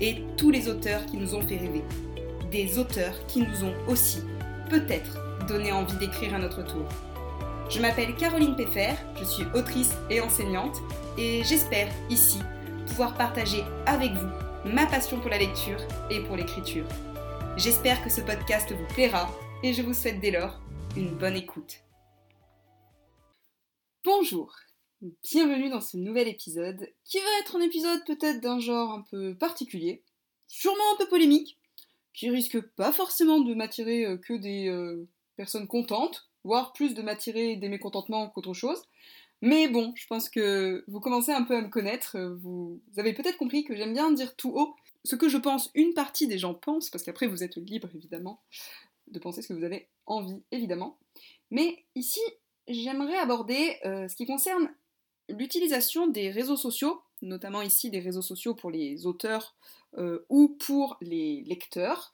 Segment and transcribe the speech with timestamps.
[0.00, 1.82] et tous les auteurs qui nous ont fait rêver.
[2.50, 4.22] Des auteurs qui nous ont aussi,
[4.70, 6.86] peut-être, donné envie d'écrire à notre tour.
[7.70, 10.80] Je m'appelle Caroline Peffer, je suis autrice et enseignante,
[11.18, 12.38] et j'espère ici
[12.86, 15.78] pouvoir partager avec vous ma passion pour la lecture
[16.10, 16.86] et pour l'écriture.
[17.56, 19.30] J'espère que ce podcast vous plaira
[19.62, 20.60] et je vous souhaite dès lors
[20.96, 21.80] une bonne écoute.
[24.04, 24.54] Bonjour,
[25.22, 29.34] bienvenue dans ce nouvel épisode qui va être un épisode peut-être d'un genre un peu
[29.34, 30.02] particulier,
[30.46, 31.58] sûrement un peu polémique,
[32.14, 37.02] qui risque pas forcément de m'attirer euh, que des euh, personnes contentes, voire plus de
[37.02, 38.82] m'attirer des mécontentements qu'autre chose.
[39.42, 43.36] Mais bon, je pense que vous commencez un peu à me connaître, vous avez peut-être
[43.36, 44.74] compris que j'aime bien dire tout haut
[45.04, 48.40] ce que je pense, une partie des gens pensent, parce qu'après vous êtes libre évidemment,
[49.08, 50.98] de penser ce que vous avez envie, évidemment.
[51.50, 52.20] Mais ici,
[52.68, 54.70] j'aimerais aborder euh, ce qui concerne
[55.28, 59.54] l'utilisation des réseaux sociaux, notamment ici des réseaux sociaux pour les auteurs
[59.98, 62.12] euh, ou pour les lecteurs.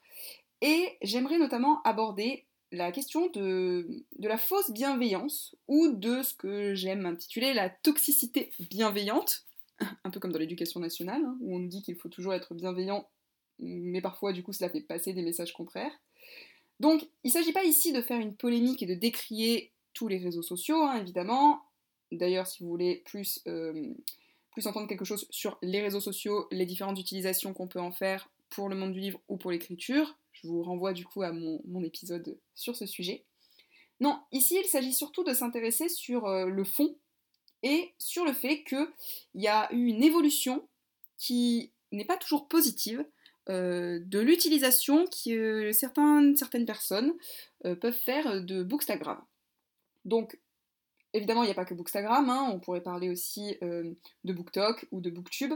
[0.61, 7.05] Et j'aimerais notamment aborder la question de, la fausse bienveillance ou de ce que j'aime
[7.05, 9.45] intituler la toxicité bienveillante,
[10.03, 13.09] un peu comme dans l'éducation nationale, hein, où on dit qu'il faut toujours être bienveillant,
[13.59, 15.99] mais parfois du coup cela fait passer des messages contraires.
[16.79, 20.17] Donc, il ne s'agit pas ici de faire une polémique et de décrier tous les
[20.17, 21.61] réseaux sociaux, hein, évidemment.
[22.11, 23.93] D'ailleurs, si vous voulez plus, euh,
[24.51, 28.29] plus entendre quelque chose sur les réseaux sociaux, les différentes utilisations qu'on peut en faire
[28.49, 31.83] pour le monde du livre ou pour l'écriture, je vous renvoie du coup à mon,
[31.83, 33.23] épisode sur ce sujet.
[33.99, 36.95] Non, ici, il s'agit surtout de s'intéresser sur euh, le fond
[37.63, 38.87] et sur le fait qu'il
[39.35, 40.67] y a eu une évolution
[41.17, 43.05] qui n'est pas toujours positive
[43.49, 46.35] euh, de l'utilisation que certaines,
[46.65, 47.13] personnes
[47.61, 49.23] peuvent faire de Bookstagram.
[50.05, 50.37] Donc,
[51.13, 54.87] évidemment, il n'y a pas que Bookstagram, hein, on pourrait parler aussi euh, de BookTok
[54.91, 55.53] ou de BookTube,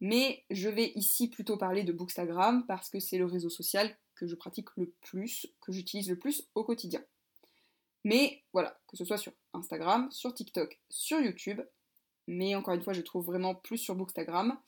[0.00, 4.26] mais je vais ici plutôt parler de Bookstagram parce que c'est le réseau social que
[4.26, 7.02] je pratique le plus, que j'utilise le plus au quotidien.
[8.04, 11.60] Mais voilà, que ce soit sur Instagram, sur TikTok, sur YouTube,
[12.28, 14.58] mais encore une fois, je trouve vraiment plus sur Bookstagram,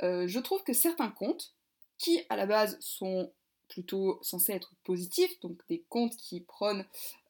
[0.00, 1.54] je trouve que certains comptes
[1.98, 3.32] qui à la base sont
[3.68, 6.84] plutôt censés être positifs, donc des comptes qui prônent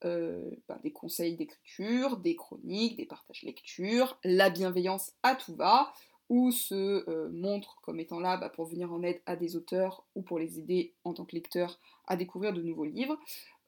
[0.05, 5.93] euh, bah, des conseils d'écriture, des chroniques, des partages lecture, la bienveillance à tout va,
[6.29, 10.05] ou se euh, montrent comme étant là bah, pour venir en aide à des auteurs
[10.15, 13.19] ou pour les aider en tant que lecteurs à découvrir de nouveaux livres,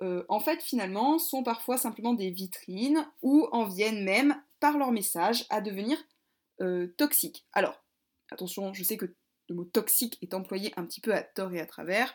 [0.02, 4.92] euh, en fait finalement sont parfois simplement des vitrines ou en viennent même par leur
[4.92, 5.98] message à devenir
[6.96, 7.46] toxiques.
[7.52, 7.80] Alors,
[8.32, 9.06] attention, je sais que
[9.48, 12.14] le mot toxique est employé un petit peu à tort et à travers.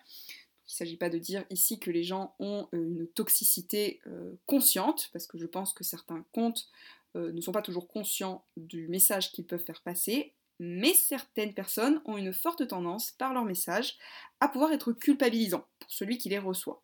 [0.65, 4.33] Il ne s'agit pas de dire ici que les gens ont euh, une toxicité euh,
[4.45, 6.69] consciente, parce que je pense que certains comptes
[7.15, 12.01] euh, ne sont pas toujours conscients du message qu'ils peuvent faire passer, mais certaines personnes
[12.05, 13.97] ont une forte tendance, par leur message,
[14.39, 16.81] à pouvoir être culpabilisants pour celui qui les reçoit.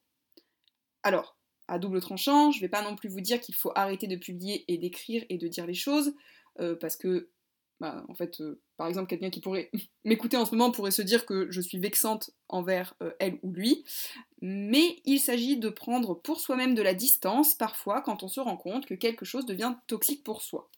[1.03, 1.37] Alors,
[1.69, 4.17] à double tranchant, je ne vais pas non plus vous dire qu'il faut arrêter de
[4.17, 6.13] publier et d'écrire et de dire les choses,
[6.81, 7.29] parce que
[7.79, 9.71] bah, en fait, euh, par exemple, quelqu'un qui pourrait
[10.03, 13.51] m'écouter en ce moment pourrait se dire que je suis vexante envers euh, elle ou
[13.51, 13.85] lui,
[14.41, 18.57] mais il s'agit de prendre pour soi-même de la distance parfois quand on se rend
[18.57, 20.69] compte que quelque chose devient toxique pour soi.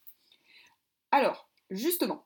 [1.11, 2.25] Alors, justement,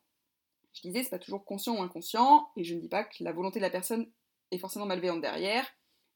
[0.74, 3.32] je disais, c'est pas toujours conscient ou inconscient, et je ne dis pas que la
[3.32, 4.10] volonté de la personne
[4.52, 5.66] est forcément malveillante derrière,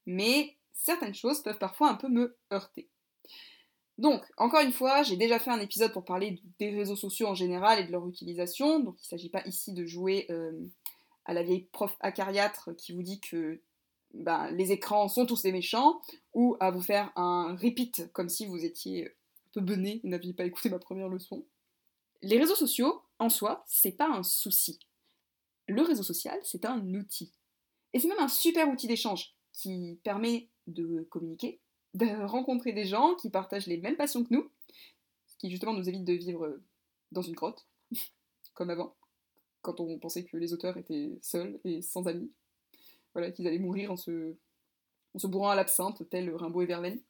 [0.06, 2.90] mais certaines choses peuvent parfois un peu me heurter.
[4.00, 7.34] Donc, encore une fois, j'ai déjà fait un épisode pour parler des réseaux sociaux en
[7.34, 10.52] général et de leur utilisation, donc il ne s'agit pas ici de jouer euh,
[11.26, 13.60] à la vieille prof acariâtre qui vous dit que
[14.14, 16.00] ben, les écrans sont tous des méchants,
[16.32, 20.32] ou à vous faire un repeat comme si vous étiez un peu bené et n'aviez
[20.32, 21.44] pas écouté ma première leçon.
[22.22, 24.80] Les réseaux sociaux, en soi, c'est pas un souci.
[25.68, 27.34] Le réseau social, c'est un outil.
[27.92, 31.60] Et c'est même un super outil d'échange qui permet de communiquer,
[31.94, 34.50] de rencontrer des gens qui partagent les mêmes passions que nous,
[35.26, 36.60] ce qui justement nous évite de vivre
[37.12, 37.66] dans une grotte,
[38.54, 38.94] comme avant,
[39.62, 42.30] quand on pensait que les auteurs étaient seuls et sans amis,
[43.14, 44.34] voilà, qu'ils allaient mourir en se,
[45.24, 47.00] bourrant à l'absinthe, tel Rimbaud et Verlaine.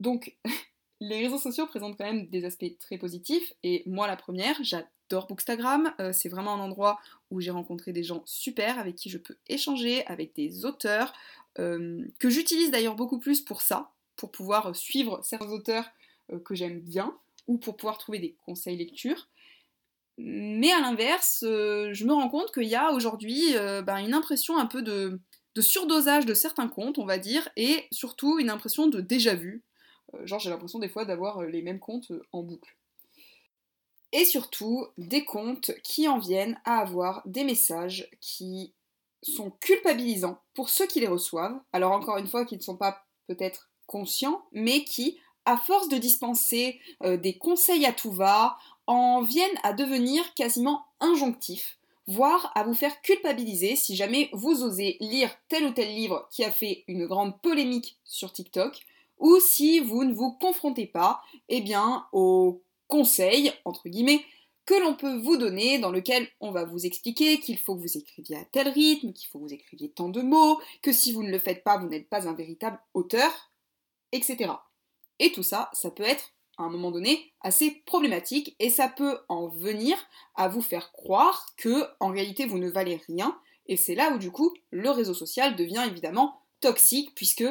[0.00, 0.36] Donc,
[1.00, 5.26] les réseaux sociaux présentent quand même des aspects très positifs, et moi la première, j'adore
[5.26, 6.98] Bookstagram, euh, c'est vraiment un endroit
[7.30, 11.14] où j'ai rencontré des gens super, avec qui je peux échanger, avec des auteurs, euh,
[11.56, 15.90] que j'utilise d'ailleurs beaucoup plus pour ça, pour pouvoir suivre certains auteurs
[16.32, 17.16] euh, que j'aime bien,
[17.46, 19.28] ou pour pouvoir trouver des conseils lecture.
[20.18, 24.66] Mais à l'inverse, je me rends compte qu'il y a aujourd'hui ben, une impression un
[24.66, 25.18] peu de,
[25.58, 29.62] surdosage de certains comptes, on va dire, et surtout une impression de déjà vu.
[30.14, 32.76] Euh, genre j'ai l'impression des fois d'avoir euh, les mêmes comptes euh, en boucle.
[34.12, 38.74] Et surtout des comptes qui en viennent à avoir des messages qui
[39.22, 41.60] sont culpabilisants pour ceux qui les reçoivent.
[41.72, 45.98] Alors encore une fois, qui ne sont pas peut-être conscients, mais qui, à force de
[45.98, 48.56] dispenser des conseils à tout va,
[48.86, 51.80] en viennent à devenir quasiment injonctifs
[52.10, 56.42] voire à vous faire culpabiliser si jamais vous osez lire tel ou tel livre qui
[56.44, 58.80] a fait une grande polémique sur TikTok,
[59.18, 64.24] ou si vous ne vous confrontez pas, eh bien, aux conseils, entre guillemets,
[64.70, 67.98] que l'on peut vous donner, dans lequel on va vous expliquer qu'il faut que vous
[67.98, 71.24] écriviez à tel rythme, qu'il faut que vous écriviez tant de mots, que si vous
[71.24, 73.50] ne le faites pas, vous n'êtes pas un véritable auteur,
[74.12, 74.52] etc.
[75.18, 79.18] Et tout ça, ça peut être à un moment donné assez problématique et ça peut
[79.28, 79.96] en venir
[80.36, 84.18] à vous faire croire que en réalité vous ne valez rien et c'est là où
[84.18, 87.44] du coup le réseau social devient évidemment toxique puisque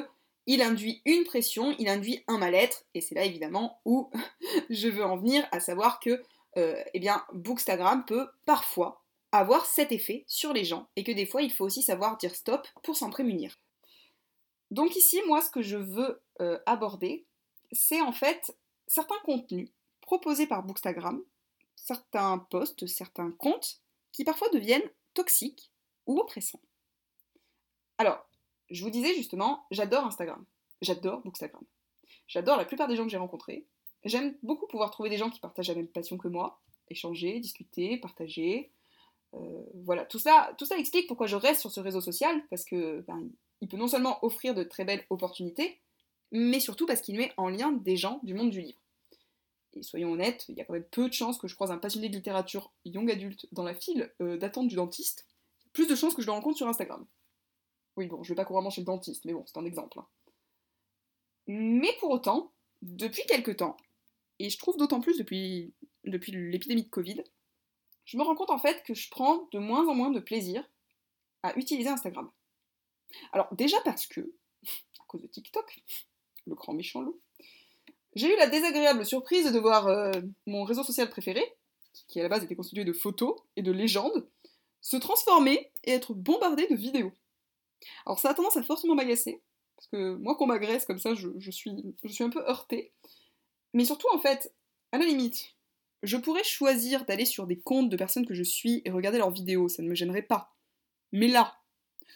[0.46, 4.10] il induit une pression, il induit un mal-être et c'est là évidemment où
[4.70, 6.22] je veux en venir à savoir que
[6.56, 11.42] eh bien Bookstagram peut parfois avoir cet effet sur les gens et que des fois
[11.42, 13.60] il faut aussi savoir dire stop pour s'en prémunir.
[14.72, 17.26] Donc ici moi ce que je veux euh, aborder
[17.72, 18.56] c'est en fait
[18.88, 19.70] certains contenus
[20.02, 21.22] proposés par Bookstagram,
[21.76, 23.82] certains posts, certains comptes,
[24.12, 25.72] qui parfois deviennent toxiques
[26.08, 26.62] ou oppressants.
[27.98, 28.28] Alors,
[28.70, 30.44] je vous disais justement, j'adore Instagram,
[30.82, 31.64] j'adore Bookstagram,
[32.28, 33.66] j'adore la plupart des gens que j'ai rencontrés,
[34.06, 37.98] j'aime beaucoup pouvoir trouver des gens qui partagent la même passion que moi, échanger, discuter,
[37.98, 38.72] partager.
[39.34, 42.66] Euh, voilà, tout ça, tout ça explique pourquoi je reste sur ce réseau social, parce
[42.66, 43.30] que ben,
[43.62, 45.80] il peut non seulement offrir de très belles opportunités,
[46.32, 48.80] mais surtout parce qu'il met en lien des gens du monde du livre.
[49.74, 51.78] Et soyons honnêtes, il y a quand même peu de chances que je croise un
[51.78, 55.28] passionné de littérature young adulte dans la file euh, d'attente du dentiste.
[55.74, 57.06] Plus de chances que je le rencontre sur Instagram.
[57.96, 60.00] Oui, bon, je vais pas couramment chez le dentiste, mais bon, c'est un exemple.
[60.00, 60.08] Hein.
[61.48, 62.52] Mais pour autant,
[62.82, 63.78] depuis quelque temps,
[64.40, 65.74] et je trouve d'autant plus depuis,
[66.06, 67.24] depuis l'épidémie de Covid,
[68.06, 70.68] je me rends compte en fait que je prends de moins en moins de plaisir
[71.44, 72.30] à utiliser Instagram.
[73.34, 74.22] Alors déjà parce que,
[75.00, 75.84] à cause de TikTok,
[76.48, 77.20] le grand méchant loup,
[78.16, 80.12] j'ai eu la désagréable surprise de voir euh,
[80.48, 81.44] mon réseau social préféré,
[82.08, 84.28] qui à la base était constitué de photos et de légendes,
[84.82, 87.12] se transformer et être bombardé de vidéos.
[88.06, 89.42] Alors ça a tendance à forcément m'agacer,
[89.76, 91.72] parce que moi qu'on m'agresse comme ça, je, suis,
[92.04, 92.94] je suis un peu heurtée.
[93.74, 94.54] Mais surtout en fait,
[94.92, 95.56] à la limite,
[96.04, 99.32] je pourrais choisir d'aller sur des comptes de personnes que je suis et regarder leurs
[99.32, 100.56] vidéos, ça ne me gênerait pas.
[101.12, 101.58] Mais là,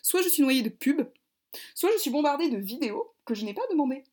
[0.02, 1.12] soit je suis noyée de pubs,
[1.76, 4.04] soit je suis bombardée de vidéos que je n'ai pas demandées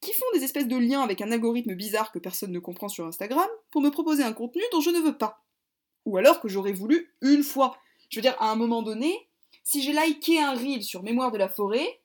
[0.00, 3.06] qui font des espèces de liens avec un algorithme bizarre que personne ne comprend sur
[3.06, 5.44] Instagram pour me proposer un contenu dont je ne veux pas.
[6.06, 7.78] Ou alors que j'aurais voulu une fois.
[8.08, 9.28] Je veux dire, à un moment donné,
[9.64, 12.02] si j'ai liké un reel sur Mémoire de la forêt,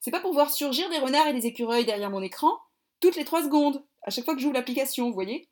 [0.00, 2.58] c'est pas pour voir surgir des renards et des écureuils derrière mon écran
[3.00, 5.48] toutes les 3 secondes, à chaque fois que j'ouvre l'application, vous voyez?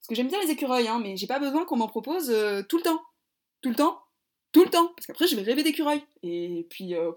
[0.00, 2.62] Parce que j'aime bien les écureuils, hein, mais j'ai pas besoin qu'on m'en propose euh,
[2.62, 3.00] tout le temps.
[3.62, 4.02] Tout le temps
[4.52, 6.04] Tout le temps Parce qu'après, je vais rêver d'écureuils.
[6.22, 7.12] Et puis, euh,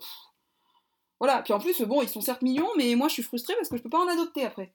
[1.19, 3.69] voilà, puis en plus, bon, ils sont certes mignons, mais moi je suis frustrée parce
[3.69, 4.73] que je peux pas en adopter après.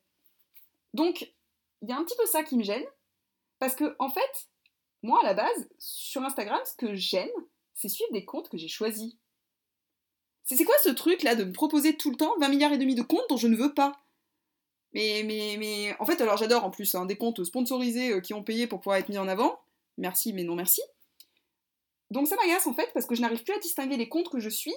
[0.93, 1.33] Donc,
[1.81, 2.85] il y a un petit peu ça qui me gêne,
[3.59, 4.49] parce que, en fait,
[5.03, 7.31] moi à la base, sur Instagram, ce que j'aime,
[7.75, 9.15] c'est suivre des comptes que j'ai choisis.
[10.45, 12.95] C'est quoi ce truc là de me proposer tout le temps 20 milliards et demi
[12.95, 14.03] de comptes dont je ne veux pas?
[14.95, 18.35] Mais, mais, mais, en fait, alors j'adore en plus hein, des comptes sponsorisés euh, qui
[18.35, 19.61] ont payé pour pouvoir être mis en avant.
[19.99, 20.83] Merci, mais non merci.
[22.11, 24.41] Donc ça m'agace en fait parce que je n'arrive plus à distinguer les comptes que
[24.41, 24.75] je suis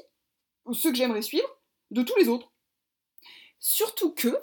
[0.65, 1.47] ou ceux que j'aimerais suivre,
[1.91, 2.51] de tous les autres.
[3.59, 4.37] Surtout que,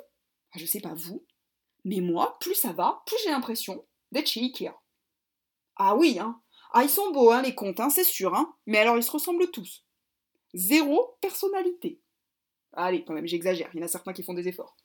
[0.54, 1.24] je sais pas vous,
[1.84, 4.72] mais moi, plus ça va, plus j'ai l'impression d'être chez Ikea.
[5.76, 6.40] Ah oui, hein.
[6.72, 8.54] Ah, ils sont beaux, hein, les comptes, hein, c'est sûr, hein.
[8.66, 9.84] Mais alors, ils se ressemblent tous.
[10.54, 12.00] Zéro personnalité.
[12.72, 14.76] Allez, quand même, j'exagère, il y en a certains qui font des efforts.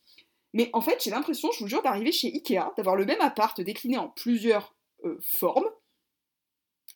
[0.54, 3.60] Mais en fait, j'ai l'impression, je vous jure, d'arriver chez Ikea, d'avoir le même appart
[3.60, 5.70] décliné en plusieurs euh, formes,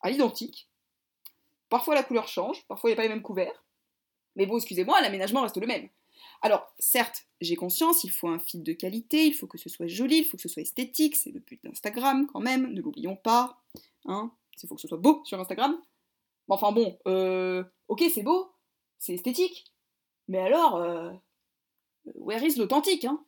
[0.00, 0.68] à l'identique.
[1.68, 3.64] Parfois la couleur change, parfois il n'y a pas les mêmes couverts.
[4.36, 5.88] Mais bon, excusez-moi, l'aménagement reste le même.
[6.40, 9.86] Alors, certes, j'ai conscience, il faut un feed de qualité, il faut que ce soit
[9.86, 13.16] joli, il faut que ce soit esthétique, c'est le but d'Instagram quand même, ne l'oublions
[13.16, 13.62] pas.
[14.06, 14.32] Hein
[14.62, 15.80] il faut que ce soit beau sur Instagram.
[16.48, 18.52] enfin bon, euh, ok, c'est beau,
[18.98, 19.72] c'est esthétique,
[20.28, 21.12] mais alors, euh,
[22.14, 23.24] where is l'authentique, hein?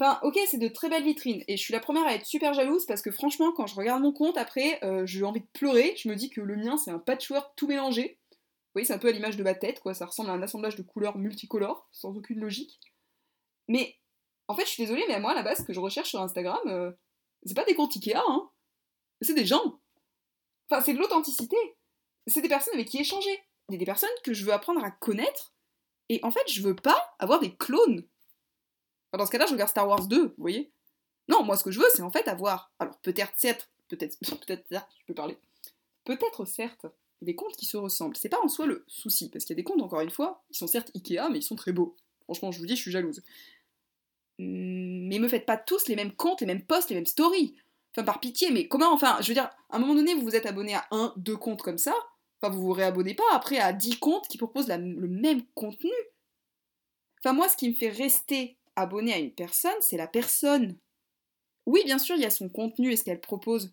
[0.00, 1.44] Enfin, ok, c'est de très belles vitrines.
[1.46, 4.00] Et je suis la première à être super jalouse parce que franchement, quand je regarde
[4.00, 5.94] mon compte, après, euh, j'ai envie de pleurer.
[5.98, 8.18] Je me dis que le mien, c'est un patchwork tout mélangé.
[8.30, 9.92] Vous voyez, c'est un peu à l'image de ma tête, quoi.
[9.92, 12.80] Ça ressemble à un assemblage de couleurs multicolores, sans aucune logique.
[13.68, 13.98] Mais,
[14.48, 16.08] en fait, je suis désolée, mais à moi, à la base, ce que je recherche
[16.08, 16.92] sur Instagram, euh,
[17.44, 18.50] c'est pas des comptes Ikea, hein.
[19.20, 19.80] C'est des gens.
[20.70, 21.56] Enfin, c'est de l'authenticité.
[22.26, 23.38] C'est des personnes avec qui échanger.
[23.68, 25.52] Des, des personnes que je veux apprendre à connaître.
[26.08, 28.08] Et en fait, je veux pas avoir des clones
[29.18, 30.70] dans ce cas-là, je regarde Star Wars 2, vous voyez
[31.28, 32.72] Non, moi ce que je veux, c'est en fait avoir.
[32.78, 35.36] Alors peut-être, certes, peut-être, peut-être, je peux parler.
[36.04, 36.86] Peut-être, certes,
[37.22, 38.16] des contes qui se ressemblent.
[38.16, 40.42] C'est pas en soi le souci, parce qu'il y a des contes, encore une fois,
[40.50, 41.96] ils sont certes Ikea, mais ils sont très beaux.
[42.24, 43.22] Franchement, je vous dis, je suis jalouse.
[44.38, 47.56] Mais me faites pas tous les mêmes comptes, les mêmes posts, les mêmes stories.
[47.92, 50.36] Enfin, par pitié, mais comment, enfin, je veux dire, à un moment donné, vous vous
[50.36, 51.94] êtes abonné à un, deux comptes comme ça,
[52.40, 55.90] enfin, vous vous réabonnez pas après à dix comptes qui proposent le même contenu.
[57.18, 60.78] Enfin, moi, ce qui me fait rester abonné à une personne, c'est la personne.
[61.66, 63.72] Oui, bien sûr, il y a son contenu et ce qu'elle propose.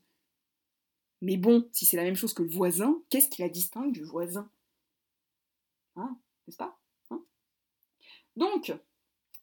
[1.22, 4.04] Mais bon, si c'est la même chose que le voisin, qu'est-ce qui la distingue du
[4.04, 4.50] voisin?
[5.96, 6.18] Hein?
[6.48, 6.80] N'est-ce pas?
[7.10, 7.24] Hein?
[8.36, 8.74] Donc,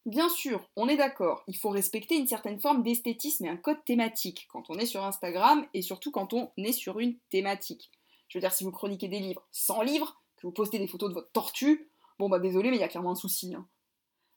[0.05, 3.83] bien sûr, on est d'accord, il faut respecter une certaine forme d'esthétisme et un code
[3.83, 7.91] thématique quand on est sur Instagram et surtout quand on est sur une thématique.
[8.29, 11.09] Je veux dire, si vous chroniquez des livres sans livres, que vous postez des photos
[11.09, 13.53] de votre tortue, bon bah désolé, mais il y a clairement un souci.
[13.53, 13.67] Hein.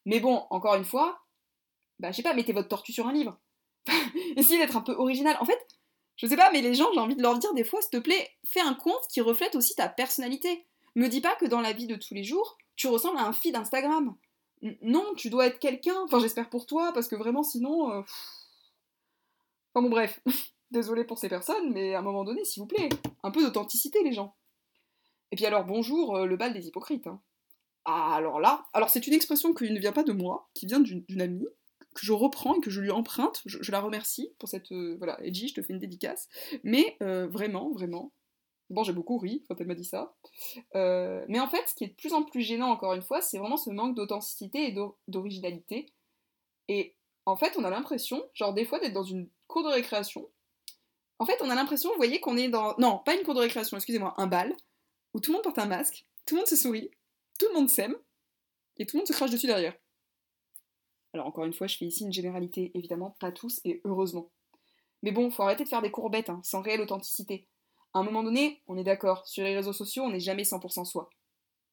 [0.06, 1.20] Mais bon, encore une fois,
[1.98, 3.38] bah je sais pas, mettez votre tortue sur un livre.
[4.36, 5.36] Essayez d'être un peu original.
[5.40, 5.58] En fait,
[6.16, 7.98] je sais pas, mais les gens, j'ai envie de leur dire des fois, s'il te
[7.98, 10.66] plaît, fais un compte qui reflète aussi ta personnalité.
[10.94, 13.32] Me dis pas que dans la vie de tous les jours, tu ressembles à un
[13.32, 14.16] feed Instagram.
[14.82, 15.96] non, tu dois être quelqu'un.
[16.04, 17.92] Enfin, j'espère pour toi, parce que vraiment, sinon.
[17.92, 18.00] Euh,
[19.72, 20.20] enfin bon, bref.
[20.70, 22.90] Désolé pour ces personnes, mais à un moment donné, s'il vous plaît,
[23.22, 24.34] un peu d'authenticité, les gens.
[25.30, 27.06] Et puis alors, bonjour, euh, le bal des hypocrites.
[27.06, 27.20] Hein.
[27.90, 30.78] Ah, alors là, alors c'est une expression qui ne vient pas de moi, qui vient
[30.78, 31.48] d'une amie,
[31.94, 33.40] que je reprends et que je lui emprunte.
[33.46, 34.70] Je, la remercie pour cette.
[34.72, 36.28] Euh, voilà, Edgy, je te fais une dédicace.
[36.64, 38.12] Mais euh, vraiment, vraiment.
[38.68, 40.14] Bon, j'ai beaucoup ri quand elle m'a dit ça.
[40.74, 43.22] Euh, mais en fait, ce qui est de plus en plus gênant, encore une fois,
[43.22, 44.76] c'est vraiment ce manque d'authenticité et
[45.08, 45.86] d'originalité.
[46.68, 50.28] Et en fait, on a l'impression, genre des fois, d'être dans une cour de récréation.
[51.18, 52.74] En fait, on a l'impression, vous voyez, qu'on est dans.
[52.76, 54.54] Non, pas une cour de récréation, excusez-moi, un bal,
[55.14, 56.90] où tout le monde porte un masque, tout le monde se sourit,
[57.38, 57.96] tout le monde s'aime,
[58.76, 59.76] et tout le monde se crache dessus derrière.
[61.12, 64.30] Alors encore une fois, je fais ici une généralité, évidemment, pas tous, et heureusement.
[65.02, 67.48] Mais bon, faut arrêter de faire des courbettes, hein, sans réelle authenticité.
[67.94, 70.84] À un moment donné, on est d'accord, sur les réseaux sociaux, on n'est jamais 100%
[70.84, 71.08] soi.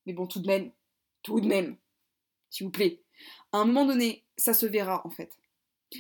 [0.05, 0.71] Mais bon, tout de même,
[1.23, 1.77] tout de même,
[2.49, 3.03] s'il vous plaît.
[3.51, 5.37] À un moment donné, ça se verra, en fait.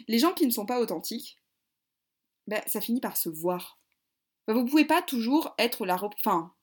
[0.07, 1.39] Les gens qui ne sont pas authentiques,
[2.47, 3.79] ben, ça finit par se voir.
[4.47, 5.95] Ben, vous pouvez pas toujours être la...
[5.95, 6.53] Enfin,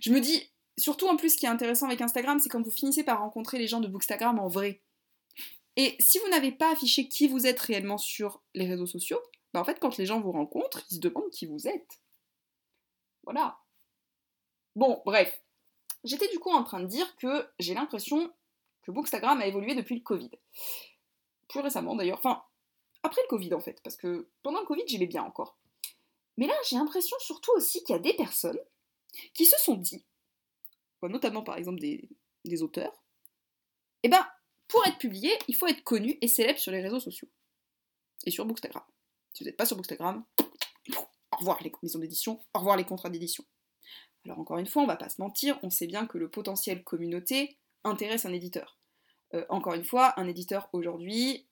[0.00, 2.70] je me dis, surtout en plus, ce qui est intéressant avec Instagram, c'est quand vous
[2.70, 4.82] finissez par rencontrer les gens de Bookstagram en vrai.
[5.76, 9.20] Et si vous n'avez pas affiché qui vous êtes réellement sur les réseaux sociaux,
[9.52, 12.00] bah en fait, quand les gens vous rencontrent, ils se demandent qui vous êtes.
[13.24, 13.58] Voilà.
[14.74, 15.42] Bon, bref.
[16.04, 18.32] J'étais du coup en train de dire que j'ai l'impression
[18.82, 20.30] que Bookstagram a évolué depuis le Covid.
[21.48, 22.42] Plus récemment d'ailleurs, enfin,
[23.02, 25.58] après le Covid en fait, parce que pendant le Covid, j'aimais bien encore.
[26.36, 28.58] Mais là, j'ai l'impression surtout aussi qu'il y a des personnes
[29.34, 30.04] qui se sont dit,
[31.08, 33.02] notamment par exemple des, auteurs,
[34.02, 34.24] eh ben,
[34.68, 37.28] pour être publié, il faut être connu et célèbre sur les réseaux sociaux.
[38.24, 38.82] Et sur Bookstagram.
[39.32, 40.24] Si vous n'êtes pas sur Bookstagram,
[41.32, 43.44] au revoir les maisons d'édition, au revoir les contrats d'édition.
[44.24, 46.82] Alors encore une fois, on va pas se mentir, on sait bien que le potentiel
[46.82, 48.78] communauté intéresse un éditeur.
[49.34, 51.46] Euh, encore une fois, un éditeur aujourd'hui,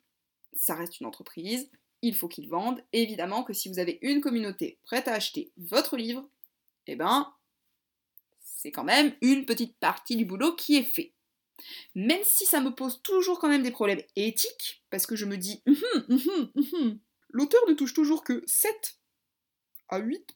[0.55, 1.71] ça reste une entreprise,
[2.03, 2.83] il faut qu'il vende.
[2.93, 6.29] évidemment que si vous avez une communauté prête à acheter votre livre,
[6.87, 7.33] eh ben,
[8.65, 11.13] c'est quand même une petite partie du boulot qui est fait.
[11.95, 15.37] Même si ça me pose toujours quand même des problèmes éthiques, parce que je me
[15.37, 15.77] dis, hum,
[16.09, 18.99] hum, hum, l'auteur ne touche toujours que 7
[19.91, 20.35] à 8,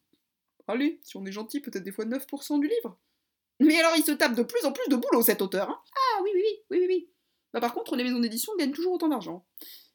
[0.66, 3.00] allez, si on est gentil, peut-être des fois 9% du livre.
[3.60, 5.70] Mais alors il se tape de plus en plus de boulot cet auteur.
[5.70, 5.80] Hein.
[5.96, 7.10] ah oui, oui, oui, oui, oui, oui.
[7.54, 9.46] Bah, par contre, les maisons d'édition gagnent toujours autant d'argent.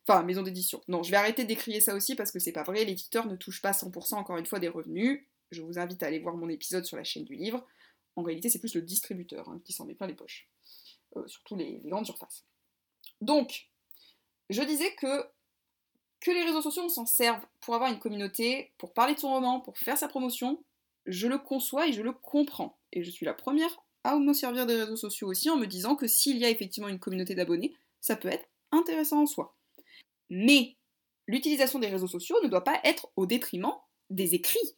[0.07, 0.81] Enfin, maison d'édition.
[0.87, 3.61] Non, je vais arrêter d'écrire ça aussi parce que c'est pas vrai, l'éditeur ne touche
[3.61, 5.23] pas 100% encore une fois des revenus.
[5.51, 7.63] Je vous invite à aller voir mon épisode sur la chaîne du livre.
[8.15, 10.47] En réalité, c'est plus le distributeur hein, qui s'en met plein les poches.
[11.17, 12.45] Euh, surtout les, grandes surfaces.
[13.21, 13.69] Donc,
[14.49, 15.25] je disais que
[16.19, 19.59] que les réseaux sociaux s'en servent pour avoir une communauté, pour parler de son roman,
[19.59, 20.63] pour faire sa promotion,
[21.05, 22.79] je le conçois et je le comprends.
[22.93, 25.97] Et je suis la première à me servir des réseaux sociaux aussi en me disant
[25.97, 29.57] que s'il y a effectivement une communauté d'abonnés, ça peut être intéressant en soi.
[30.29, 30.77] Mais
[31.27, 33.75] l'utilisation des réseaux sociaux ne doit pas être au détriment
[34.09, 34.75] des écrits.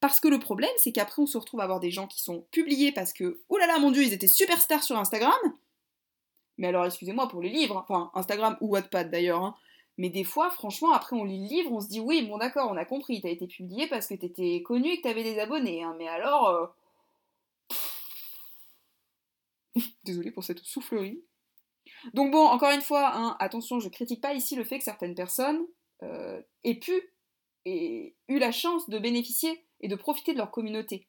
[0.00, 2.42] Parce que le problème, c'est qu'après, on se retrouve à avoir des gens qui sont
[2.50, 5.32] publiés parce que, oh là là, mon dieu, ils étaient superstars sur Instagram.
[6.56, 9.56] Mais alors, excusez-moi pour les livres, enfin, Instagram ou Wattpad d'ailleurs, hein.
[9.98, 12.70] Mais des fois, franchement, après on lit le livre, on se dit oui, bon d'accord,
[12.70, 15.82] on a compris, t'as été publié parce que t'étais connu et que t'avais des abonnés.
[15.82, 16.48] Hein, mais alors...
[16.48, 16.66] Euh...
[20.04, 21.22] Désolée pour cette soufflerie.
[22.14, 25.14] Donc bon, encore une fois, hein, attention, je critique pas ici le fait que certaines
[25.14, 25.66] personnes
[26.02, 27.14] euh, aient pu
[27.66, 31.06] et eu la chance de bénéficier et de profiter de leur communauté.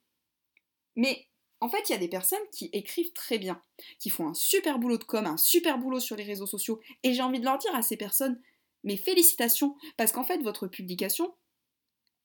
[0.95, 1.27] Mais
[1.59, 3.61] en fait, il y a des personnes qui écrivent très bien,
[3.99, 7.13] qui font un super boulot de com, un super boulot sur les réseaux sociaux, et
[7.13, 8.41] j'ai envie de leur dire à ces personnes,
[8.83, 11.35] mais félicitations, parce qu'en fait, votre publication,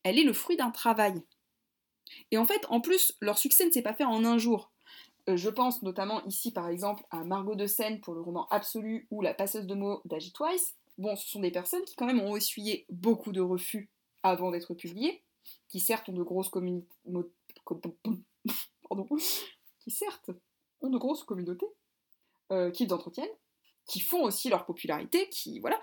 [0.04, 1.22] elle est le fruit d'un travail.
[2.30, 4.72] Et en fait, en plus, leur succès ne s'est pas fait en un jour.
[5.28, 9.06] Euh, je pense notamment ici, par exemple, à Margot de Seine pour le roman Absolu
[9.10, 10.76] ou La passeuse de mots d'Agi Twice.
[10.98, 13.90] Bon, ce sont des personnes qui quand même ont essuyé beaucoup de refus
[14.22, 15.22] avant d'être publiées,
[15.68, 17.30] qui certes ont de grosses communautés
[19.80, 20.30] qui certes
[20.80, 21.66] ont de grosses communautés,
[22.72, 23.28] qu'ils entretiennent,
[23.86, 25.80] qui font aussi leur popularité, qui voilà,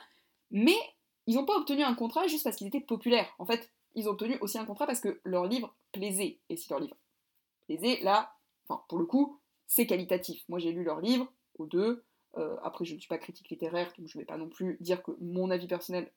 [0.51, 0.77] mais
[1.25, 3.33] ils n'ont pas obtenu un contrat juste parce qu'ils étaient populaires.
[3.39, 6.39] En fait, ils ont obtenu aussi un contrat parce que leur livre plaisait.
[6.49, 6.95] Et si leur livre
[7.65, 8.33] plaisait, là,
[8.67, 10.43] enfin, pour le coup, c'est qualitatif.
[10.49, 12.03] Moi, j'ai lu leur livre, aux deux.
[12.37, 14.77] Euh, après, je ne suis pas critique littéraire, donc je ne vais pas non plus
[14.79, 16.11] dire que mon avis personnel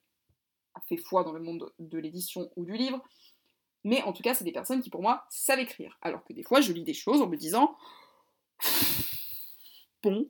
[0.73, 3.01] a fait foi dans le monde de l'édition ou du livre.
[3.87, 5.97] Mais en tout cas, c'est des personnes qui, pour moi, savent écrire.
[6.01, 7.73] Alors que des fois, je lis des choses en me disant
[10.03, 10.29] Bon,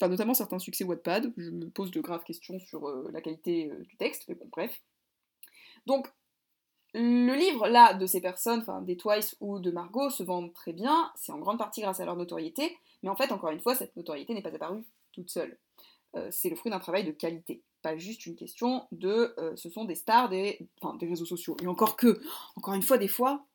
[0.00, 3.70] enfin, notamment certains succès Wattpad, je me pose de graves questions sur euh, la qualité
[3.70, 4.82] euh, du texte, mais bon, bref.
[5.84, 6.08] Donc,
[6.94, 10.72] le livre, là, de ces personnes, enfin, des Twice ou de Margot, se vend très
[10.72, 13.74] bien, c'est en grande partie grâce à leur notoriété, mais en fait, encore une fois,
[13.74, 15.58] cette notoriété n'est pas apparue toute seule.
[16.14, 19.70] Euh, c'est le fruit d'un travail de qualité pas juste une question de euh, ce
[19.70, 20.58] sont des stars des,
[20.98, 21.56] des réseaux sociaux.
[21.62, 22.20] Et encore que,
[22.56, 23.46] encore une fois, des fois,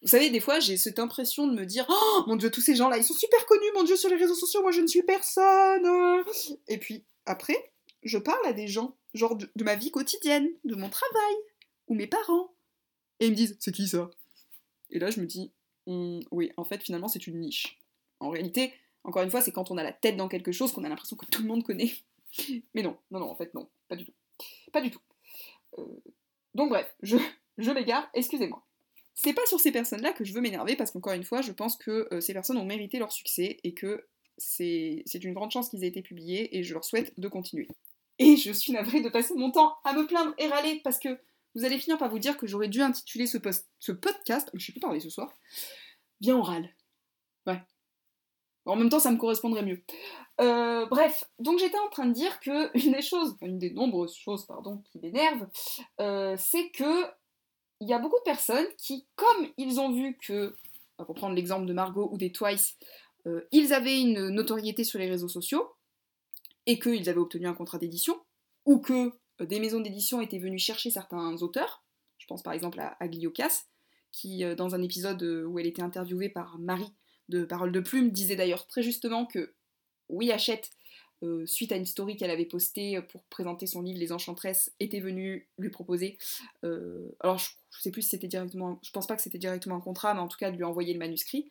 [0.00, 2.76] vous savez, des fois j'ai cette impression de me dire Oh mon dieu, tous ces
[2.76, 5.02] gens-là, ils sont super connus, mon dieu, sur les réseaux sociaux, moi je ne suis
[5.02, 6.22] personne.
[6.68, 7.72] Et puis après,
[8.04, 11.34] je parle à des gens, genre de, ma vie quotidienne, de mon travail,
[11.88, 12.54] ou mes parents.
[13.18, 14.08] Et ils me disent C'est qui ça?
[14.90, 15.50] Et là je me dis
[15.88, 17.80] «Hum, Oui, en fait, finalement, c'est une niche.
[18.20, 20.84] En réalité, encore une fois, c'est quand on a la tête dans quelque chose qu'on
[20.84, 21.92] a l'impression que tout le monde connaît.
[22.74, 24.14] Mais non, non, non, en fait, non, pas du tout.
[24.72, 25.00] Pas du tout.
[25.78, 25.84] Euh,
[26.54, 27.16] donc bref, je,
[27.58, 28.64] je m'égare, excusez-moi.
[29.14, 31.76] C'est pas sur ces personnes-là que je veux m'énerver, parce qu'encore une fois, je pense
[31.76, 34.06] que euh, ces personnes ont mérité leur succès et que
[34.38, 37.68] c'est une grande chance qu'ils aient été publiés et je leur souhaite de continuer.
[38.18, 41.18] Et je suis navrée de passer mon temps à me plaindre et râler parce que
[41.54, 44.64] vous allez finir par vous dire que j'aurais dû intituler ce, post, ce podcast, je
[44.64, 45.32] sais plus parler ce soir,
[46.20, 46.70] bien on râle.
[47.46, 47.60] Ouais.
[48.66, 49.82] En même temps, ça me correspondrait mieux.
[50.40, 54.14] Euh, bref, donc j'étais en train de dire que une des choses, une des nombreuses
[54.14, 55.48] choses, pardon, qui m'énervent,
[56.00, 57.04] euh, c'est que
[57.80, 60.54] il y a beaucoup de personnes qui, comme ils ont vu que,
[60.98, 62.76] pour prendre l'exemple de Margot ou des Twice,
[63.26, 65.66] euh, ils avaient une notoriété sur les réseaux sociaux
[66.66, 68.20] et qu'ils avaient obtenu un contrat d'édition,
[68.66, 71.82] ou que des maisons d'édition étaient venues chercher certains auteurs,
[72.18, 73.08] je pense par exemple à, à
[74.12, 76.92] qui, dans un épisode où elle était interviewée par Marie
[77.30, 79.54] de Parole de Plume, disait d'ailleurs très justement que
[80.08, 80.70] oui Hachette,
[81.22, 85.00] euh, suite à une story qu'elle avait postée pour présenter son livre Les Enchantresses, était
[85.00, 86.18] venue lui proposer.
[86.64, 89.80] Euh, alors je, sais plus si c'était directement, je pense pas que c'était directement un
[89.80, 91.50] contrat, mais en tout cas de lui envoyer le manuscrit.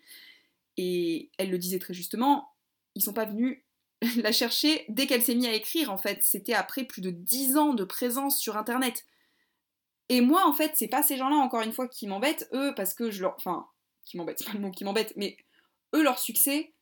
[0.77, 2.49] Et elle le disait très justement,
[2.95, 3.63] ils sont pas venus
[4.17, 6.19] la chercher dès qu'elle s'est mise à écrire en fait.
[6.23, 9.05] C'était après plus de 10 ans de présence sur internet.
[10.09, 12.93] Et moi en fait, c'est pas ces gens-là encore une fois qui m'embêtent, eux, parce
[12.93, 13.35] que je leur.
[13.37, 13.67] Enfin,
[14.05, 15.37] qui m'embêtent, pas le mot qui m'embête, mais
[15.95, 16.73] eux, leur succès,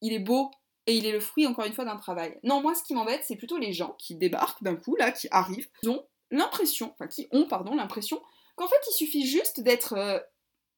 [0.00, 0.50] il est beau,
[0.86, 2.38] et il est le fruit encore une fois d'un travail.
[2.44, 5.28] Non, moi ce qui m'embête, c'est plutôt les gens qui débarquent d'un coup, là, qui
[5.30, 8.22] arrivent, qui ont l'impression, enfin qui ont, pardon, l'impression
[8.56, 10.18] qu'en fait il suffit juste d'être, euh,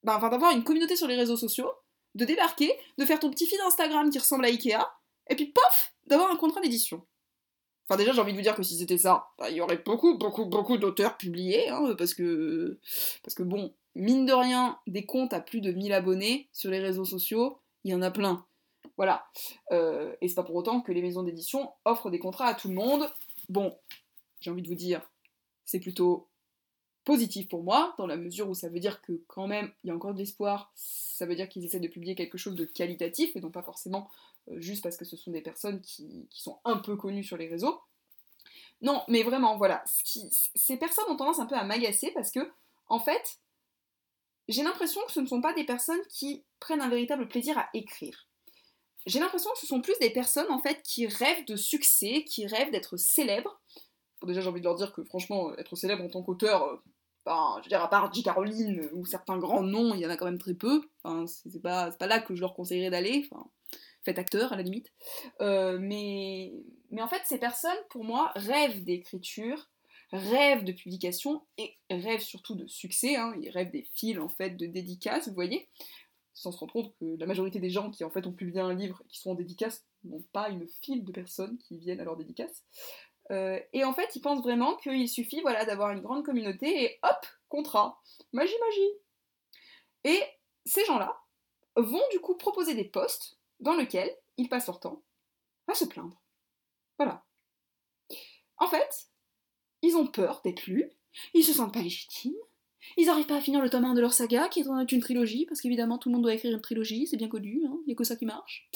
[0.02, 1.70] ben, enfin d'avoir une communauté sur les réseaux sociaux,
[2.14, 4.82] de débarquer, de faire ton petit feed Instagram qui ressemble à Ikea,
[5.28, 7.06] et puis pof, d'avoir un contrat d'édition.
[7.86, 9.82] Enfin déjà j'ai envie de vous dire que si c'était ça, ben, il y aurait
[9.84, 12.80] beaucoup, beaucoup, beaucoup d'auteurs publiés, hein, parce que,
[13.22, 16.80] parce que bon, mine de rien, des comptes à plus de 1000 abonnés sur les
[16.80, 18.44] réseaux sociaux, il y en a plein.
[18.96, 19.26] Voilà.
[19.70, 22.68] Euh, et c'est pas pour autant que les maisons d'édition offrent des contrats à tout
[22.68, 23.08] le monde.
[23.48, 23.76] Bon,
[24.40, 25.02] j'ai envie de vous dire,
[25.64, 26.28] c'est plutôt
[27.04, 29.90] positif pour moi, dans la mesure où ça veut dire que quand même, il y
[29.90, 33.34] a encore de l'espoir, ça veut dire qu'ils essaient de publier quelque chose de qualitatif,
[33.34, 34.10] et non pas forcément
[34.50, 37.48] euh, juste parce que ce sont des personnes qui, sont un peu connues sur les
[37.48, 37.80] réseaux.
[38.82, 42.40] Non, mais vraiment, voilà, ces personnes ont tendance un peu à m'agacer parce que,
[42.88, 43.38] en fait,
[44.48, 47.68] j'ai l'impression que ce ne sont pas des personnes qui prennent un véritable plaisir à
[47.74, 48.28] écrire
[49.08, 52.46] j'ai l'impression que ce sont plus des personnes en fait qui rêvent de succès, qui
[52.46, 53.60] rêvent d'être célèbres.
[54.24, 56.76] déjà, j'ai envie de leur dire que franchement, être célèbre en tant qu'auteur, euh,
[57.26, 58.22] je veux dire, à part J.
[58.22, 60.82] Caroline ou certains grands noms, il y en a quand même très peu.
[61.02, 63.26] Enfin, c'est pas, là que je leur conseillerais d'aller.
[63.30, 63.46] Enfin,
[64.02, 64.92] faites acteur à la limite.
[65.40, 66.52] Euh, mais
[67.00, 69.70] en fait, ces personnes, pour moi, rêvent d'écriture,
[70.12, 73.16] rêve de publication et rêve surtout de succès.
[73.16, 73.34] Hein.
[73.40, 75.68] Il rêve des fils en fait de dédicaces, vous voyez
[76.38, 78.72] sans se rendre compte que la majorité des gens qui en fait ont publié un
[78.72, 82.16] livre qui sont en dédicace n'ont pas une file de personnes qui viennent à leur
[82.16, 82.64] dédicace.
[83.30, 86.98] Euh, et en fait, ils pensent vraiment qu'il suffit voilà, d'avoir une grande communauté et
[87.02, 88.00] hop, contrat.
[88.32, 88.90] Magie, magie.
[90.04, 90.22] Et
[90.64, 91.20] ces gens-là
[91.76, 95.02] vont du coup proposer des posts dans lesquels ils passent leur temps
[95.66, 96.22] à se plaindre.
[96.98, 97.24] Voilà.
[98.58, 99.08] En fait,
[99.82, 100.90] ils ont peur d'être lus,
[101.34, 102.34] ils se sentent pas légitimes,
[102.96, 105.46] ils n'arrivent pas à finir le tome 1 de leur saga, qui est une trilogie,
[105.46, 107.92] parce qu'évidemment tout le monde doit écrire une trilogie, c'est bien connu, hein, il n'y
[107.92, 108.68] a que ça qui marche.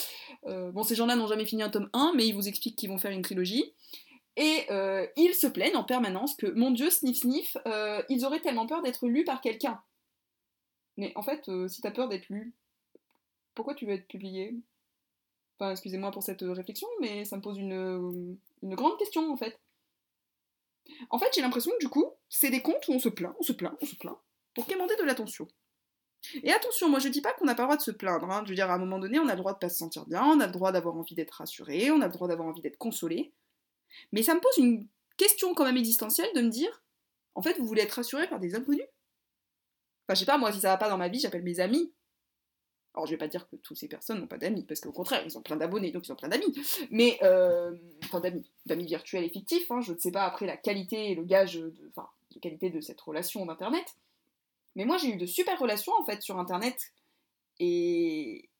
[0.47, 2.91] Euh, bon, ces gens-là n'ont jamais fini un tome 1, mais ils vous expliquent qu'ils
[2.91, 3.73] vont faire une trilogie.
[4.37, 8.41] Et euh, ils se plaignent en permanence que, mon dieu, sniff sniff, euh, ils auraient
[8.41, 9.81] tellement peur d'être lus par quelqu'un.
[10.97, 12.55] Mais en fait, si t'as peur d'être lu,
[13.55, 14.55] pourquoi tu veux être publié?
[15.59, 19.59] Enfin, excusez-moi pour cette réflexion, mais ça me pose une grande question en fait.
[21.11, 23.42] En fait, j'ai l'impression que du coup, c'est des comptes où on se plaint, on
[23.42, 24.18] se plaint, on se plaint,
[24.55, 25.49] pour quémander de l'attention.
[26.42, 28.31] Et attention, moi je dis pas qu'on n'a pas le droit de se plaindre.
[28.31, 28.42] Hein.
[28.45, 30.07] Je veux dire, à un moment donné, on a le droit de pas se sentir
[30.07, 32.62] bien, on a le droit d'avoir envie d'être rassuré, on a le droit d'avoir envie
[32.62, 33.33] d'être consolé.
[34.12, 36.83] Mais ça me pose une question quand même existentielle de me dire,
[37.35, 38.87] en fait, vous voulez être rassuré par des inconnus
[40.07, 41.92] Enfin, je sais pas, moi, si ça va pas dans ma vie, j'appelle mes amis.
[42.95, 45.23] Alors, je vais pas dire que toutes ces personnes n'ont pas d'amis, parce qu'au contraire,
[45.25, 46.55] ils ont plein d'abonnés, donc ils ont plein d'amis.
[46.91, 47.75] Mais, euh,
[48.23, 49.71] d'amis, d'amis virtuels et fictifs.
[49.71, 52.69] Hein, je ne sais pas après la qualité et le gage, de, enfin, de qualité
[52.69, 53.87] de cette relation d'Internet.
[54.77, 56.93] Mais moi, j'ai eu de super relations, en fait, sur Internet.
[57.61, 58.51] Et,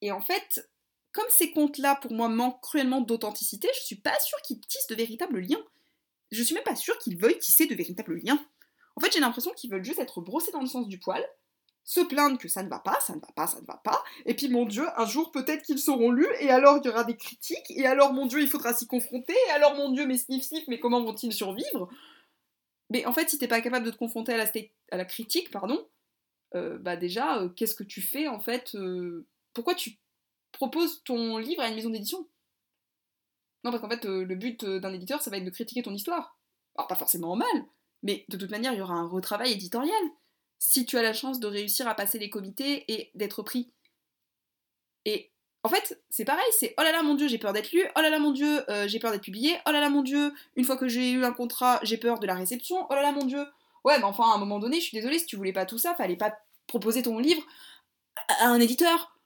[0.00, 0.70] et en fait,
[1.12, 4.94] comme ces comptes-là, pour moi, manquent cruellement d'authenticité, je suis pas sûre qu'ils tissent de
[4.94, 5.62] véritables liens.
[6.30, 8.42] Je suis même pas sûre qu'ils veuillent tisser de véritables liens.
[8.96, 11.24] En fait, j'ai l'impression qu'ils veulent juste être brossés dans le sens du poil,
[11.90, 14.04] se plaindre que ça ne va pas, ça ne va pas, ça ne va pas,
[14.24, 17.02] et puis mon Dieu, un jour peut-être qu'ils seront lus, et alors il y aura
[17.02, 20.16] des critiques, et alors mon Dieu, il faudra s'y confronter, et alors mon Dieu, mais
[20.16, 21.90] sniff sniff, mais comment vont-ils survivre?
[22.90, 24.44] Mais en fait, si t'es pas capable de te confronter à la,
[24.92, 25.84] à la critique, pardon,
[26.54, 29.98] euh, bah déjà, euh, qu'est-ce que tu fais en fait euh, Pourquoi tu
[30.52, 32.24] proposes ton livre à une maison d'édition?
[33.64, 36.38] Non, parce qu'en fait, le but d'un éditeur, ça va être de critiquer ton histoire.
[36.76, 37.64] Alors pas forcément en mal,
[38.04, 40.02] mais de toute manière, il y aura un retravail éditorial
[40.60, 43.72] si tu as la chance de réussir à passer les comités et d'être pris.
[45.06, 45.32] Et
[45.64, 48.00] en fait, c'est pareil, c'est oh là là mon dieu, j'ai peur d'être lu, oh
[48.00, 50.64] là là mon dieu, euh, j'ai peur d'être publié, oh là là mon dieu, une
[50.64, 53.24] fois que j'ai eu un contrat, j'ai peur de la réception, oh là là mon
[53.24, 53.44] dieu.
[53.84, 55.78] Ouais, mais enfin, à un moment donné, je suis désolée, si tu voulais pas tout
[55.78, 56.34] ça, fallait pas
[56.66, 57.42] proposer ton livre
[58.28, 59.16] à un éditeur.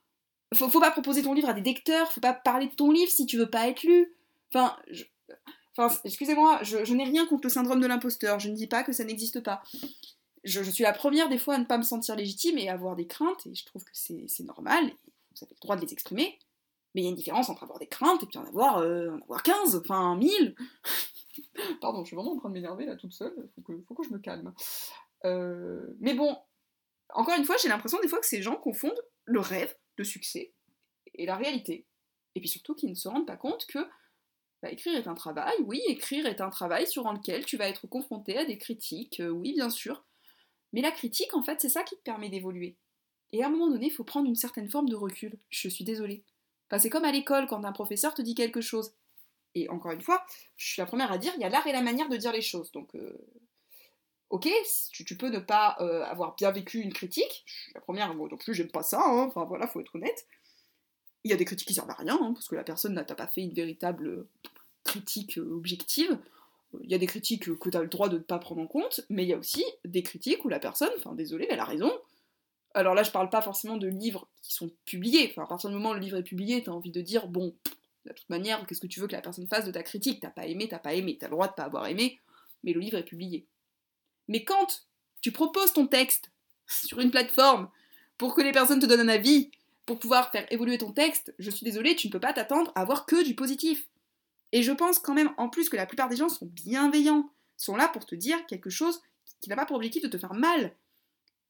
[0.54, 3.26] Faut, pas proposer ton livre à des lecteurs, faut pas parler de ton livre si
[3.26, 4.14] tu veux pas être lu.
[4.52, 4.76] Enfin,
[5.76, 8.84] enfin excusez-moi, je, je n'ai rien contre le syndrome de l'imposteur, je ne dis pas
[8.84, 9.62] que ça n'existe pas
[10.44, 12.96] je, suis la première des fois à ne pas me sentir légitime et à avoir
[12.96, 16.38] des craintes, et je trouve que c'est normal, vous avez le droit de les exprimer,
[16.94, 19.10] mais il y a une différence entre avoir des craintes et puis en avoir, euh,
[19.10, 20.54] en avoir 15, enfin 1000.
[21.80, 24.04] Pardon, je suis vraiment en train de m'énerver là toute seule, faut que, faut que
[24.04, 24.54] je me calme.
[25.24, 26.36] Euh, mais bon,
[27.14, 30.52] encore une fois, j'ai l'impression des fois que ces gens confondent le rêve de succès
[31.14, 31.86] et la réalité.
[32.34, 33.78] Et puis surtout qu'ils ne se rendent pas compte que
[34.62, 37.86] bah, écrire est un travail, oui, écrire est un travail sur lequel tu vas être
[37.86, 40.04] confronté à des critiques, euh, oui, bien sûr,
[40.74, 42.76] mais la critique, en fait, c'est ça qui te permet d'évoluer.
[43.30, 45.38] Et à un moment donné, il faut prendre une certaine forme de recul.
[45.48, 46.24] Je suis désolée.
[46.68, 48.92] Enfin, c'est comme à l'école quand un professeur te dit quelque chose.
[49.54, 51.72] Et encore une fois, je suis la première à dire, il y a l'art et
[51.72, 52.72] la manière de dire les choses.
[52.72, 53.16] Donc, euh,
[54.30, 54.48] ok,
[54.90, 57.44] tu, peux ne pas euh, avoir bien vécu une critique.
[57.46, 59.00] Je suis la première, moi non plus, j'aime pas ça.
[59.00, 59.26] Hein.
[59.28, 60.26] Enfin voilà, faut être honnête.
[61.22, 63.04] Il y a des critiques qui servent à rien, hein, parce que la personne n'a
[63.04, 64.26] pas fait une véritable
[64.82, 66.18] critique euh, objective
[66.82, 68.66] il y a des critiques que tu as le droit de ne pas prendre en
[68.66, 71.64] compte, mais il y a aussi des critiques où la personne, enfin désolé, elle a
[71.64, 71.92] raison.
[72.74, 75.28] Alors là, je parle pas forcément de livres qui sont publiés.
[75.30, 77.28] Enfin, à partir du moment où le livre est publié, tu as envie de dire,
[77.28, 77.54] bon,
[78.04, 80.20] de toute manière, qu'est-ce que tu veux que la personne fasse de ta critique?
[80.20, 82.18] T'as pas aimé, t'as pas aimé, t'as le droit de pas avoir aimé,
[82.62, 83.46] mais le livre est publié.
[84.28, 84.86] Mais quand
[85.20, 86.30] tu proposes ton texte
[86.66, 87.70] sur une plateforme
[88.18, 89.50] pour que les personnes te donnent un avis,
[89.86, 92.80] pour pouvoir faire évoluer ton texte, je suis désolée, tu ne peux pas t'attendre à
[92.80, 93.86] avoir que du positif.
[94.52, 97.76] Et je pense quand même en plus que la plupart des gens sont bienveillants, sont
[97.76, 99.02] là pour te dire quelque chose
[99.40, 100.74] qui n'a pas pour objectif de te faire mal.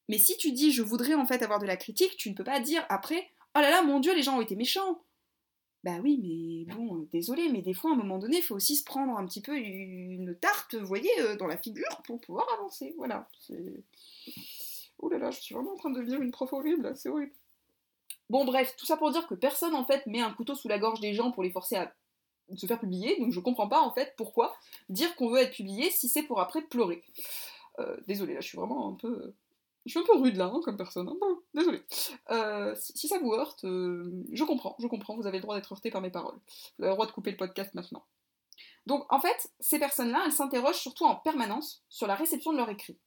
[0.09, 2.45] Mais si tu dis je voudrais en fait avoir de la critique, tu ne peux
[2.45, 5.03] pas dire après oh là là mon dieu les gens ont été méchants.
[5.83, 8.55] Bah oui mais bon euh, désolé mais des fois à un moment donné il faut
[8.55, 12.21] aussi se prendre un petit peu une tarte vous voyez euh, dans la figure pour
[12.21, 13.29] pouvoir avancer voilà.
[14.99, 17.33] Oh là là je suis vraiment en train de devenir une prof horrible c'est horrible.
[18.31, 20.79] Bon bref tout ça pour dire que personne en fait met un couteau sous la
[20.79, 21.95] gorge des gens pour les forcer à
[22.57, 24.55] se faire publier, donc je comprends pas en fait pourquoi
[24.89, 27.03] dire qu'on veut être publié si c'est pour après pleurer.
[27.81, 29.35] Euh, désolé, là je suis vraiment un peu.
[29.87, 31.09] Je suis un peu rude là, hein, comme personne.
[31.09, 31.39] Hein.
[31.53, 31.83] désolé.
[32.31, 35.73] Euh, si, ça vous heurte, euh, je comprends, je comprends, vous avez le droit d'être
[35.73, 36.39] heurté par mes paroles.
[36.79, 38.05] Vous avez le droit de couper le podcast maintenant.
[38.87, 42.71] Donc en fait, ces personnes-là, elles s'interrogent surtout en permanence sur la réception de leur
[42.71, 42.99] écrit.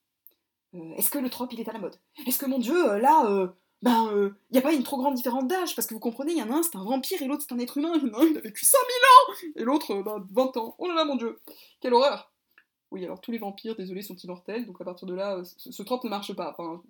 [0.75, 1.95] Euh, Est-ce que le trope, il est à la mode?
[2.27, 5.75] Est-ce que, mon Dieu, là, ben, il n'y a pas une trop grande différence d'âge
[5.75, 7.53] Parce que vous comprenez, il y en a un, c'est un vampire, et l'autre, c'est
[7.53, 7.93] un être humain.
[7.95, 10.75] Il y en a un, il a vécu 5000 ans Et l'autre, ben, 20 ans.
[10.79, 11.39] Oh là là, mon Dieu
[11.79, 12.31] Quelle horreur
[12.91, 15.83] Oui, alors tous les vampires, désolé, sont immortels, donc à partir de là, ce, ce
[15.83, 16.55] trope ne marche pas.
[16.57, 16.81] Enfin,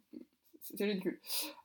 [0.75, 1.19] c'est ridicule.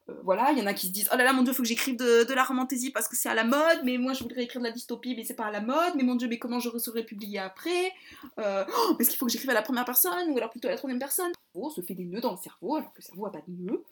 [0.08, 1.62] Euh, voilà, il y en a qui se disent Oh là là, mon dieu, faut
[1.62, 4.42] que j'écrive de, la romantaisie parce que c'est à la mode, mais moi je voudrais
[4.42, 6.60] écrire de la dystopie, mais c'est pas à la mode, mais mon dieu, mais comment
[6.60, 7.92] je serais publié après?
[8.38, 10.70] Euh, oh, Est-ce qu'il faut que j'écrive à la première personne ou alors plutôt à
[10.70, 11.32] la troisième personne?
[11.54, 13.52] On se fait des nœuds dans le cerveau alors que le cerveau a pas de
[13.52, 13.84] nœuds.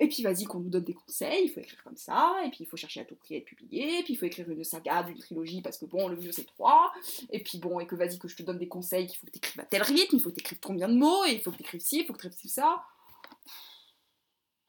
[0.00, 2.58] Et puis vas-y qu'on nous donne des conseils, il faut écrire comme ça, et puis
[2.60, 4.62] il faut chercher à tout prix à être publié, et puis il faut écrire une
[4.62, 6.92] saga d'une trilogie parce que bon, le mieux c'est trois,
[7.30, 9.32] et puis bon, et que vas-y que je te donne des conseils, qu'il faut que
[9.32, 11.40] tu écrives à tel rythme, il faut que tu écrives combien de mots, et il
[11.40, 12.84] faut que tu écrives ci, il faut que tu écrives ça.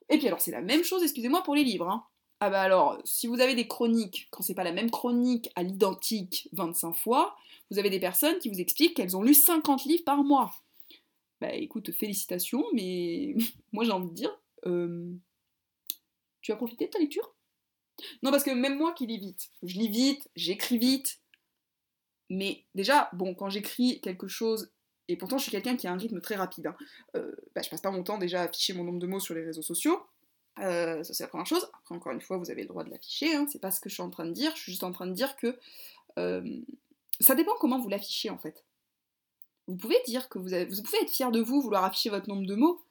[0.10, 1.88] Et puis alors c'est la même chose, excusez-moi, pour les livres.
[1.88, 2.04] Hein.
[2.39, 5.62] Ah bah alors, si vous avez des chroniques, quand c'est pas la même chronique à
[5.63, 7.36] l'identique 25 fois,
[7.70, 10.52] vous avez des personnes qui vous expliquent qu'elles ont lu 50 livres par mois.
[11.42, 13.36] Bah écoute, félicitations, mais
[13.74, 15.13] moi j'ai envie de dire, euh...
[16.41, 17.36] tu as profité de ta lecture?
[18.24, 21.19] Non, parce que même moi qui lis vite, je lis vite, j'écris vite,
[22.30, 24.72] mais déjà, bon, quand j'écris quelque chose
[25.10, 26.67] et pourtant je suis quelqu'un qui a un rythme très rapide.
[26.67, 26.76] Hein.
[27.15, 29.34] Euh, bah, je passe pas mon temps déjà à afficher mon nombre de mots sur
[29.34, 30.00] les réseaux sociaux.
[30.60, 31.67] Euh, ça c'est la première chose.
[31.80, 33.36] Après encore une fois, vous avez le droit de l'afficher.
[33.36, 33.48] Hein.
[33.52, 34.56] C'est pas ce que je suis en train de dire.
[34.56, 35.58] Je suis juste en train de dire que
[36.19, 36.62] euh,
[37.19, 38.63] ça dépend comment vous l'affichez en fait.
[39.67, 42.30] Vous pouvez dire que vous, avez, vous pouvez être fier de vous, vouloir afficher votre
[42.30, 42.86] nombre de mots.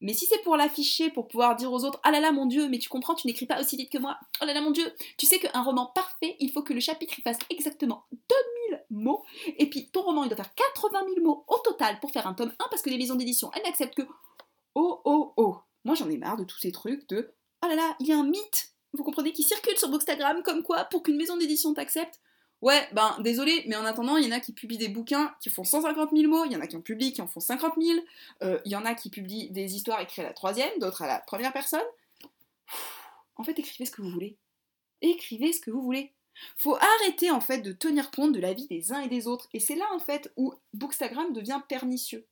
[0.00, 2.68] Mais si c'est pour l'afficher, pour pouvoir dire aux autres Ah là là, mon Dieu,
[2.68, 4.18] mais tu comprends, tu n'écris pas aussi vite que moi.
[4.40, 7.14] Oh là là, mon Dieu, tu sais qu'un roman parfait, il faut que le chapitre
[7.24, 9.24] fasse exactement 2000 mots.
[9.56, 12.34] Et puis ton roman, il doit faire 80 000 mots au total pour faire un
[12.34, 14.06] tome 1 parce que les maisons d'édition, elles n'acceptent que
[14.74, 15.56] Oh, oh, oh.
[15.84, 17.34] Moi, j'en ai marre de tous ces trucs de
[17.64, 20.62] Oh là là, il y a un mythe, vous comprenez, qui circule sur Bookstagram comme
[20.62, 22.20] quoi, pour qu'une maison d'édition t'accepte,
[22.60, 25.48] Ouais, ben désolé, mais en attendant, il y en a qui publient des bouquins qui
[25.48, 27.74] font 150 000 mots, il y en a qui en publient qui en font 50
[27.80, 28.00] 000,
[28.42, 31.06] euh, il y en a qui publient des histoires écrites à la troisième, d'autres à
[31.06, 31.84] la première personne.
[33.36, 34.36] En fait, écrivez ce que vous voulez.
[35.02, 36.12] Écrivez ce que vous voulez.
[36.56, 39.48] Faut arrêter en fait de tenir compte de la vie des uns et des autres.
[39.54, 42.26] Et c'est là en fait où Bookstagram devient pernicieux.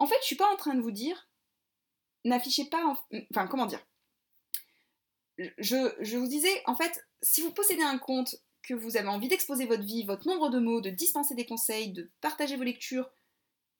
[0.00, 1.28] En fait, je suis pas en train de vous dire,
[2.24, 2.96] n'affichez pas, en...
[3.30, 3.84] enfin comment dire?
[5.58, 8.36] Je vous disais, en fait, si vous possédez un compte
[8.68, 11.92] que vous avez envie d'exposer votre vie, votre nombre de mots, de dispenser des conseils,
[11.92, 13.10] de partager vos lectures,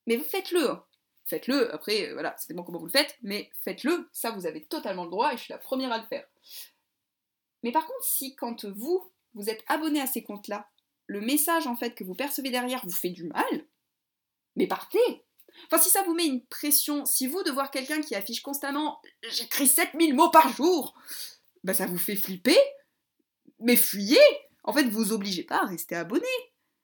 [0.07, 0.71] mais vous faites-le.
[0.71, 0.85] Hein.
[1.27, 5.05] Faites-le, après, voilà, ça dépend comment vous le faites, mais faites-le, ça vous avez totalement
[5.05, 6.27] le droit et je suis la première à le faire.
[7.63, 10.71] Mais par contre, si quand vous, vous êtes abonné à ces comptes-là,
[11.07, 13.67] le message en fait que vous percevez derrière vous fait du mal,
[14.57, 15.27] mais partez
[15.67, 19.01] Enfin, si ça vous met une pression, si vous, de voir quelqu'un qui affiche constamment
[19.23, 20.95] «j'écris 7000 mots par jour»,
[21.65, 22.57] bah ça vous fait flipper,
[23.59, 24.21] mais fuyez
[24.65, 26.27] en fait, vous obligez pas à rester abonné.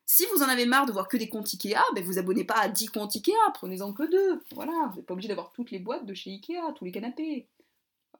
[0.06, 2.58] Si vous en avez marre de voir que des comptes Ikea, ben vous abonnez pas
[2.58, 4.42] à 10 comptes Ikea, prenez-en que deux.
[4.52, 7.48] Voilà, vous n'êtes pas obligé d'avoir toutes les boîtes de chez Ikea, tous les canapés.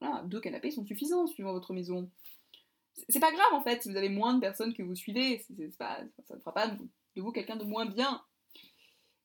[0.01, 2.11] Voilà, deux canapés sont suffisants suivant votre maison.
[3.09, 5.45] C'est pas grave en fait si vous avez moins de personnes que vous suivez,
[5.79, 8.23] ça ne fera pas de vous quelqu'un de moins bien.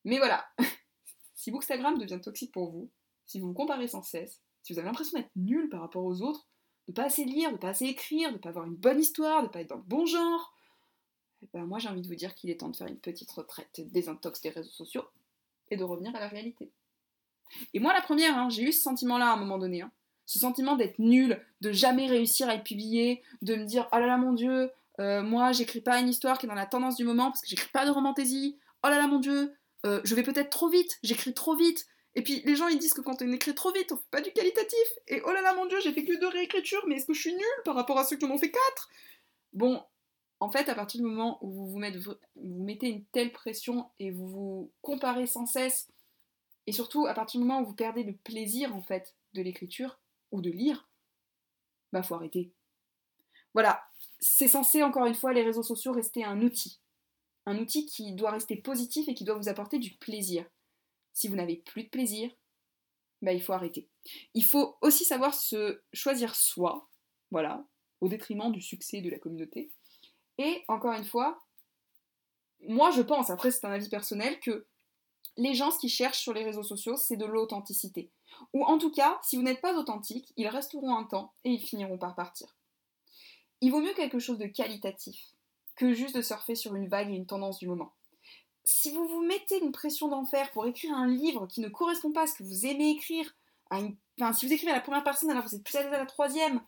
[0.05, 0.45] Mais voilà,
[1.35, 2.89] si Bookstagram devient toxique pour vous,
[3.25, 6.21] si vous vous comparez sans cesse, si vous avez l'impression d'être nul par rapport aux
[6.21, 6.47] autres,
[6.89, 9.47] de pas assez lire, de pas assez écrire, de pas avoir une bonne histoire, de
[9.47, 10.55] pas être dans le bon genre,
[11.53, 13.79] ben moi j'ai envie de vous dire qu'il est temps de faire une petite retraite
[13.91, 15.05] des intox des réseaux sociaux
[15.69, 16.71] et de revenir à la réalité.
[17.75, 19.83] Et moi la première, hein, j'ai eu ce sentiment-là à un moment donné.
[19.83, 19.91] Hein.
[20.25, 24.07] Ce sentiment d'être nul, de jamais réussir à être publié, de me dire oh là
[24.07, 27.03] là mon dieu, euh, moi j'écris pas une histoire qui est dans la tendance du
[27.03, 29.53] moment parce que j'écris pas de romantaisie, oh là là mon dieu,
[29.85, 31.87] euh, je vais peut-être trop vite, j'écris trop vite,
[32.19, 34.19] et puis les gens ils disent que quand on écrit trop vite, on fait pas
[34.19, 34.89] du qualitatif.
[35.07, 37.21] Et oh là là mon dieu, j'ai fait que deux réécritures, mais est-ce que je
[37.21, 38.89] suis nulle par rapport à ceux qui en ont fait quatre?
[39.53, 39.81] Bon,
[40.41, 44.11] en fait, à partir du moment où vous mettez, vous mettez une telle pression et
[44.11, 45.87] vous vous comparez sans cesse,
[46.67, 49.97] et surtout à partir du moment où vous perdez le plaisir en fait de l'écriture
[50.33, 50.89] ou de lire,
[51.93, 52.51] bah faut arrêter.
[53.53, 53.81] Voilà,
[54.19, 56.81] c'est censé encore une fois les réseaux sociaux rester un outil.
[57.45, 60.45] Un outil qui doit rester positif et qui doit vous apporter du plaisir
[61.19, 62.31] si vous n'avez plus de plaisir,
[63.21, 63.89] bah, il faut arrêter.
[64.33, 66.89] Il faut aussi savoir se choisir soi,
[67.29, 67.65] voilà,
[67.99, 69.69] au détriment du succès de la communauté.
[70.37, 71.43] Et encore une fois,
[72.61, 74.65] moi je pense, après c'est un avis personnel, que
[75.35, 78.09] les gens ce qu'ils cherchent sur les réseaux sociaux, c'est de l'authenticité.
[78.53, 81.61] Ou en tout cas, si vous n'êtes pas authentique, ils resteront un temps et ils
[81.61, 82.55] finiront par partir.
[83.59, 85.33] Il vaut mieux quelque chose de qualitatif
[85.75, 87.93] que juste de surfer sur une vague et une tendance du moment
[88.69, 92.23] si vous vous mettez une pression d'enfer pour écrire un livre qui ne correspond pas
[92.23, 93.35] à ce que vous aimez écrire,
[93.71, 96.61] si vous écrivez à la première personne alors vous êtes plus à la troisième,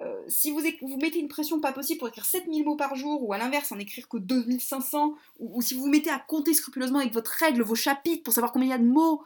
[0.00, 3.22] euh, si vous, vous, mettez une pression pas possible pour écrire 7000 mots par jour,
[3.22, 6.52] ou à l'inverse, en écrire que 2500, ou, ou, si vous vous mettez à compter
[6.52, 9.22] scrupuleusement avec votre règle, vos chapitres, pour savoir combien il y a de mots,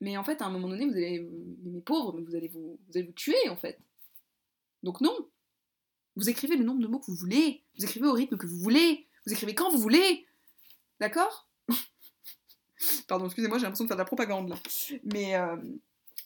[0.00, 1.28] mais en fait, à un moment donné, vous allez,
[1.68, 2.36] vous
[2.94, 3.78] allez vous tuer, en fait.
[4.82, 5.14] Donc non,
[6.16, 8.58] vous écrivez le nombre de mots que vous voulez, vous écrivez au rythme que vous
[8.58, 10.26] voulez, vous écrivez quand vous voulez,
[11.00, 11.48] d'accord?
[13.08, 14.56] Pardon, excusez-moi, j'ai l'impression de faire de la propagande là.
[15.04, 15.56] Mais, euh,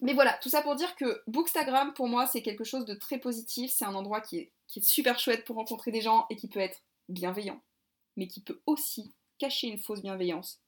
[0.00, 3.18] mais voilà, tout ça pour dire que Bookstagram, pour moi, c'est quelque chose de très
[3.18, 3.70] positif.
[3.70, 6.48] C'est un endroit qui est, qui est super chouette pour rencontrer des gens et qui
[6.48, 7.60] peut être bienveillant,
[8.16, 10.60] mais qui peut aussi cacher une fausse bienveillance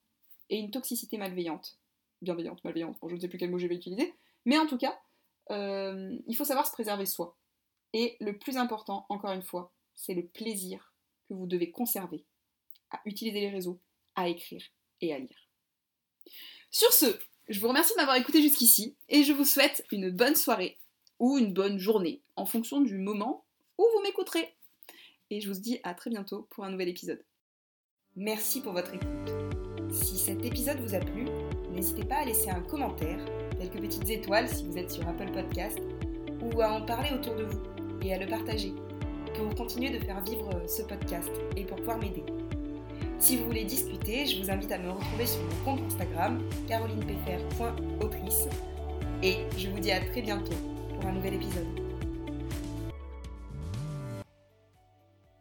[0.50, 1.78] et une toxicité malveillante.
[2.20, 4.14] Bienveillante, malveillante, bon, je ne sais plus quel mot je vais utiliser.
[4.44, 4.98] Mais en tout cas,
[5.50, 7.36] euh, il faut savoir se préserver soi.
[7.92, 10.94] Et le plus important, encore une fois, c'est le plaisir
[11.28, 12.24] que vous devez conserver
[12.90, 13.80] à utiliser les réseaux,
[14.16, 14.62] à écrire
[15.00, 15.48] et à lire.
[16.70, 17.06] Sur ce,
[17.48, 20.78] je vous remercie de m'avoir écouté jusqu'ici et je vous souhaite une bonne soirée
[21.18, 23.44] ou une bonne journée en fonction du moment
[23.78, 24.54] où vous m'écouterez.
[25.30, 27.24] Et je vous dis à très bientôt pour un nouvel épisode.
[28.16, 29.32] Merci pour votre écoute.
[29.90, 31.26] Si cet épisode vous a plu,
[31.70, 33.24] n'hésitez pas à laisser un commentaire,
[33.58, 35.78] quelques petites étoiles si vous êtes sur Apple Podcast,
[36.40, 37.62] ou à en parler autour de vous
[38.02, 38.72] et à le partager
[39.34, 42.24] pour continuer de faire vivre ce podcast et pour pouvoir m'aider.
[43.22, 48.48] Si vous voulez discuter, je vous invite à me retrouver sur mon compte Instagram, carolinepfr.autrice.
[49.22, 50.56] Et je vous dis à très bientôt
[50.96, 51.91] pour un nouvel épisode.